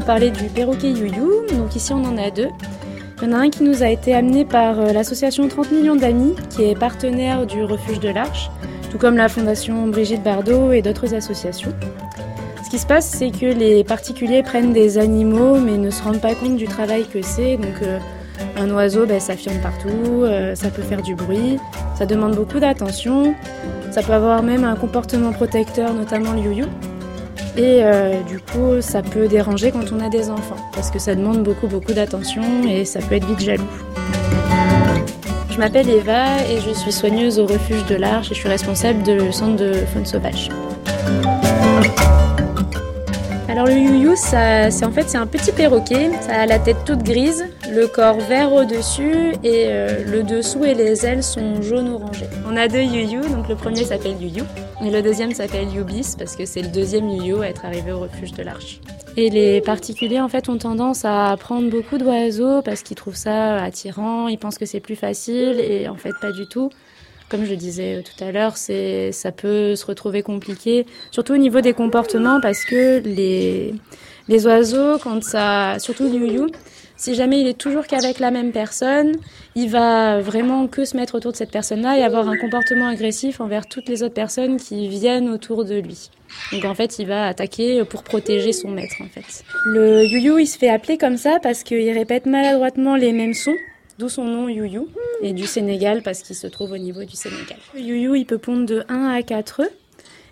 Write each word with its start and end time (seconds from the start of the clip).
parler 0.00 0.30
du 0.30 0.44
perroquet 0.44 0.90
youyou. 0.90 1.46
Donc 1.56 1.76
ici 1.76 1.92
on 1.92 2.04
en 2.04 2.16
a 2.16 2.30
deux. 2.30 2.48
Il 3.22 3.28
y 3.28 3.32
en 3.32 3.34
a 3.34 3.42
un 3.42 3.50
qui 3.50 3.62
nous 3.64 3.82
a 3.82 3.88
été 3.88 4.14
amené 4.14 4.46
par 4.46 4.80
euh, 4.80 4.92
l'association 4.92 5.46
30 5.46 5.72
millions 5.72 5.96
d'amis, 5.96 6.34
qui 6.48 6.64
est 6.64 6.78
partenaire 6.78 7.46
du 7.46 7.62
refuge 7.62 8.00
de 8.00 8.08
l'Arche, 8.08 8.50
tout 8.90 8.96
comme 8.96 9.16
la 9.16 9.28
fondation 9.28 9.86
Brigitte 9.88 10.22
Bardot 10.22 10.72
et 10.72 10.80
d'autres 10.80 11.14
associations. 11.14 11.74
Ce 12.64 12.70
qui 12.70 12.78
se 12.78 12.86
passe, 12.86 13.06
c'est 13.06 13.30
que 13.30 13.44
les 13.44 13.84
particuliers 13.84 14.42
prennent 14.42 14.72
des 14.72 14.96
animaux 14.96 15.58
mais 15.58 15.76
ne 15.76 15.90
se 15.90 16.02
rendent 16.02 16.20
pas 16.20 16.34
compte 16.34 16.56
du 16.56 16.66
travail 16.66 17.04
que 17.06 17.20
c'est. 17.20 17.58
Donc 17.58 17.82
euh, 17.82 17.98
un 18.56 18.70
oiseau, 18.70 19.04
ben, 19.04 19.20
ça 19.20 19.36
fione 19.36 19.60
partout, 19.60 19.88
euh, 20.22 20.54
ça 20.54 20.70
peut 20.70 20.82
faire 20.82 21.02
du 21.02 21.14
bruit, 21.14 21.58
ça 21.96 22.06
demande 22.06 22.36
beaucoup 22.36 22.58
d'attention, 22.58 23.34
ça 23.90 24.02
peut 24.02 24.12
avoir 24.12 24.42
même 24.42 24.64
un 24.64 24.76
comportement 24.76 25.32
protecteur, 25.32 25.92
notamment 25.92 26.32
le 26.32 26.40
youyou. 26.40 26.66
Et 27.56 27.82
euh, 27.82 28.22
du 28.22 28.38
coup, 28.38 28.80
ça 28.80 29.02
peut 29.02 29.26
déranger 29.26 29.72
quand 29.72 29.92
on 29.92 30.00
a 30.00 30.08
des 30.08 30.30
enfants, 30.30 30.56
parce 30.72 30.90
que 30.90 30.98
ça 30.98 31.14
demande 31.14 31.42
beaucoup, 31.42 31.66
beaucoup 31.66 31.92
d'attention 31.92 32.42
et 32.68 32.84
ça 32.84 33.00
peut 33.00 33.16
être 33.16 33.26
vite 33.26 33.40
jaloux. 33.40 33.64
Je 35.50 35.58
m'appelle 35.58 35.90
Eva 35.90 36.42
et 36.48 36.60
je 36.60 36.70
suis 36.70 36.92
soigneuse 36.92 37.38
au 37.38 37.46
refuge 37.46 37.84
de 37.86 37.96
l'Arche 37.96 38.30
et 38.30 38.34
je 38.34 38.40
suis 38.40 38.48
responsable 38.48 39.02
du 39.02 39.32
centre 39.32 39.56
de 39.56 39.72
faune 39.92 40.06
sauvage. 40.06 40.48
Alors 43.50 43.66
le 43.66 43.72
youyou, 43.72 44.14
c'est 44.14 44.84
en 44.84 44.92
fait 44.92 45.08
c'est 45.08 45.18
un 45.18 45.26
petit 45.26 45.50
perroquet. 45.50 46.12
Ça 46.20 46.42
a 46.42 46.46
la 46.46 46.60
tête 46.60 46.84
toute 46.86 47.02
grise, 47.02 47.46
le 47.68 47.88
corps 47.88 48.20
vert 48.20 48.52
au-dessus 48.52 49.32
et 49.42 49.64
euh, 49.66 50.04
le 50.06 50.22
dessous 50.22 50.64
et 50.64 50.72
les 50.72 51.04
ailes 51.04 51.24
sont 51.24 51.60
jaune 51.60 51.88
orangé. 51.88 52.26
On 52.46 52.56
a 52.56 52.68
deux 52.68 52.82
youyou, 52.82 53.22
donc 53.22 53.48
le 53.48 53.56
premier 53.56 53.84
s'appelle 53.84 54.22
youyou 54.22 54.44
et 54.84 54.90
le 54.90 55.02
deuxième 55.02 55.32
s'appelle 55.32 55.68
youbis 55.68 56.14
parce 56.16 56.36
que 56.36 56.46
c'est 56.46 56.62
le 56.62 56.68
deuxième 56.68 57.08
youyou 57.08 57.40
à 57.40 57.48
être 57.48 57.64
arrivé 57.64 57.90
au 57.90 57.98
refuge 57.98 58.30
de 58.34 58.44
l'Arche. 58.44 58.80
Et 59.16 59.30
les 59.30 59.60
particuliers 59.60 60.20
en 60.20 60.28
fait 60.28 60.48
ont 60.48 60.58
tendance 60.58 61.04
à 61.04 61.36
prendre 61.36 61.68
beaucoup 61.68 61.98
d'oiseaux 61.98 62.62
parce 62.62 62.84
qu'ils 62.84 62.96
trouvent 62.96 63.16
ça 63.16 63.56
attirant, 63.56 64.28
ils 64.28 64.38
pensent 64.38 64.58
que 64.58 64.66
c'est 64.66 64.78
plus 64.78 64.94
facile 64.94 65.58
et 65.58 65.88
en 65.88 65.96
fait 65.96 66.12
pas 66.20 66.30
du 66.30 66.46
tout 66.46 66.70
comme 67.30 67.44
je 67.44 67.50
le 67.50 67.56
disais 67.56 68.02
tout 68.02 68.24
à 68.24 68.32
l'heure, 68.32 68.56
c'est, 68.56 69.12
ça 69.12 69.32
peut 69.32 69.76
se 69.76 69.86
retrouver 69.86 70.22
compliqué, 70.22 70.84
surtout 71.10 71.32
au 71.32 71.38
niveau 71.38 71.60
des 71.60 71.72
comportements, 71.72 72.40
parce 72.40 72.64
que 72.64 72.98
les, 72.98 73.74
les 74.28 74.46
oiseaux, 74.46 74.98
quand 74.98 75.22
ça, 75.22 75.78
surtout 75.78 76.04
le 76.04 76.10
youyou, 76.10 76.48
si 76.96 77.14
jamais 77.14 77.40
il 77.40 77.46
est 77.46 77.56
toujours 77.56 77.86
qu'avec 77.86 78.18
la 78.18 78.30
même 78.30 78.52
personne, 78.52 79.16
il 79.54 79.70
va 79.70 80.20
vraiment 80.20 80.66
que 80.66 80.84
se 80.84 80.94
mettre 80.96 81.14
autour 81.14 81.32
de 81.32 81.36
cette 81.36 81.50
personne-là 81.50 81.98
et 81.98 82.02
avoir 82.02 82.28
un 82.28 82.36
comportement 82.36 82.88
agressif 82.88 83.40
envers 83.40 83.66
toutes 83.66 83.88
les 83.88 84.02
autres 84.02 84.12
personnes 84.12 84.58
qui 84.58 84.86
viennent 84.88 85.30
autour 85.30 85.64
de 85.64 85.76
lui. 85.76 86.10
Donc 86.52 86.66
en 86.66 86.74
fait, 86.74 86.98
il 86.98 87.06
va 87.06 87.26
attaquer 87.26 87.84
pour 87.84 88.02
protéger 88.02 88.52
son 88.52 88.68
maître 88.68 88.96
en 89.00 89.08
fait. 89.08 89.44
Le 89.64 90.04
youyou, 90.04 90.40
il 90.40 90.46
se 90.46 90.58
fait 90.58 90.68
appeler 90.68 90.98
comme 90.98 91.16
ça 91.16 91.38
parce 91.42 91.62
qu'il 91.62 91.90
répète 91.90 92.26
maladroitement 92.26 92.96
les 92.96 93.12
mêmes 93.12 93.34
sons 93.34 93.56
d'où 94.00 94.08
son 94.08 94.24
nom 94.24 94.48
Youyou, 94.48 94.88
et 95.22 95.32
du 95.32 95.46
Sénégal 95.46 96.02
parce 96.02 96.22
qu'il 96.22 96.34
se 96.34 96.46
trouve 96.46 96.72
au 96.72 96.78
niveau 96.78 97.04
du 97.04 97.14
Sénégal. 97.14 97.58
Youyou, 97.76 98.14
il 98.14 98.24
peut 98.24 98.38
pondre 98.38 98.66
de 98.66 98.82
1 98.88 99.10
à 99.10 99.22
4 99.22 99.60
œufs. 99.60 99.70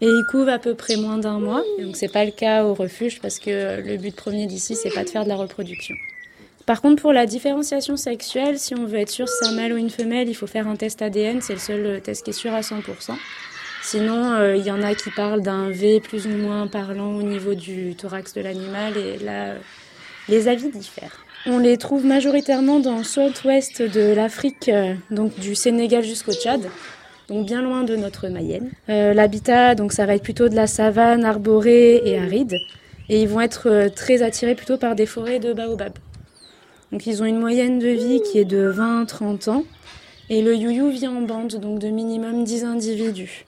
Et 0.00 0.06
il 0.06 0.24
couve 0.30 0.48
à 0.48 0.58
peu 0.58 0.74
près 0.74 0.96
moins 0.96 1.18
d'un 1.18 1.38
mois. 1.38 1.62
donc 1.80 1.96
c'est 1.96 2.12
pas 2.12 2.24
le 2.24 2.32
cas 2.32 2.64
au 2.64 2.74
refuge 2.74 3.20
parce 3.22 3.38
que 3.38 3.80
le 3.80 3.96
but 3.96 4.14
premier 4.14 4.46
d'ici 4.46 4.74
c'est 4.74 4.90
pas 4.90 5.04
de 5.04 5.08
faire 5.08 5.22
de 5.24 5.28
la 5.28 5.36
reproduction. 5.36 5.94
Par 6.66 6.82
contre 6.82 7.00
pour 7.00 7.12
la 7.12 7.26
différenciation 7.26 7.96
sexuelle, 7.96 8.58
si 8.58 8.74
on 8.74 8.86
veut 8.86 8.98
être 8.98 9.08
sûr 9.08 9.28
c'est 9.28 9.46
un 9.46 9.52
mâle 9.52 9.72
ou 9.72 9.76
une 9.76 9.90
femelle, 9.90 10.28
il 10.28 10.34
faut 10.34 10.48
faire 10.48 10.66
un 10.66 10.74
test 10.74 11.00
ADN, 11.00 11.40
c'est 11.40 11.54
le 11.54 11.58
seul 11.60 12.00
test 12.02 12.24
qui 12.24 12.30
est 12.30 12.34
sûr 12.34 12.52
à 12.52 12.60
100%. 12.60 12.82
Sinon, 13.82 14.32
euh, 14.32 14.56
il 14.56 14.66
y 14.66 14.70
en 14.72 14.82
a 14.82 14.94
qui 14.94 15.10
parlent 15.10 15.42
d'un 15.42 15.70
V 15.70 16.00
plus 16.00 16.26
ou 16.26 16.30
moins 16.30 16.66
parlant 16.66 17.14
au 17.14 17.22
niveau 17.22 17.54
du 17.54 17.94
thorax 17.94 18.34
de 18.34 18.40
l'animal 18.40 18.96
et 18.96 19.18
là, 19.18 19.54
les 20.28 20.48
avis 20.48 20.70
diffèrent. 20.70 21.24
On 21.46 21.58
les 21.58 21.76
trouve 21.76 22.06
majoritairement 22.06 22.80
dans 22.80 22.96
le 22.96 23.04
sud-ouest 23.04 23.82
de 23.82 24.14
l'Afrique, 24.14 24.70
euh, 24.70 24.94
donc 25.10 25.38
du 25.38 25.54
Sénégal 25.54 26.02
jusqu'au 26.02 26.32
Tchad, 26.32 26.62
donc 27.28 27.44
bien 27.44 27.60
loin 27.60 27.84
de 27.84 27.96
notre 27.96 28.28
Mayenne. 28.28 28.70
Euh, 28.88 29.12
l'habitat, 29.12 29.74
donc 29.74 29.92
ça 29.92 30.06
va 30.06 30.14
être 30.14 30.22
plutôt 30.22 30.48
de 30.48 30.54
la 30.54 30.66
savane 30.66 31.24
arborée 31.24 32.00
et 32.02 32.18
aride, 32.18 32.56
et 33.10 33.20
ils 33.20 33.28
vont 33.28 33.42
être 33.42 33.68
euh, 33.68 33.88
très 33.90 34.22
attirés 34.22 34.54
plutôt 34.54 34.78
par 34.78 34.94
des 34.94 35.04
forêts 35.04 35.38
de 35.38 35.52
baobab. 35.52 35.92
Donc 36.92 37.06
ils 37.06 37.22
ont 37.22 37.26
une 37.26 37.38
moyenne 37.38 37.78
de 37.78 37.88
vie 37.88 38.22
qui 38.22 38.38
est 38.38 38.46
de 38.46 38.72
20-30 38.72 39.50
ans, 39.50 39.64
et 40.30 40.40
le 40.40 40.56
youyou 40.56 40.88
vit 40.88 41.08
en 41.08 41.20
bande, 41.20 41.56
donc 41.56 41.78
de 41.78 41.88
minimum 41.88 42.44
10 42.44 42.64
individus. 42.64 43.44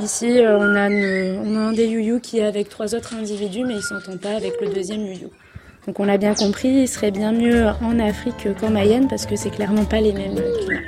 Ici, 0.00 0.38
on 0.42 0.76
a, 0.76 0.82
un 0.82 1.72
des 1.72 1.86
youyou 1.86 2.20
qui 2.20 2.38
est 2.38 2.44
avec 2.44 2.68
trois 2.68 2.94
autres 2.94 3.14
individus, 3.14 3.64
mais 3.64 3.74
il 3.74 3.82
s'entend 3.82 4.16
pas 4.16 4.36
avec 4.36 4.60
le 4.60 4.68
deuxième 4.68 5.04
youyou. 5.06 5.30
Donc 5.86 6.00
on 6.00 6.04
l'a 6.04 6.18
bien 6.18 6.34
compris, 6.34 6.68
il 6.68 6.88
serait 6.88 7.12
bien 7.12 7.30
mieux 7.32 7.66
en 7.80 7.98
Afrique 8.00 8.48
qu'en 8.60 8.70
Mayenne 8.70 9.06
parce 9.06 9.24
que 9.24 9.36
c'est 9.36 9.50
clairement 9.50 9.84
pas 9.84 10.00
les 10.00 10.12
mêmes 10.12 10.34
climats. 10.34 10.80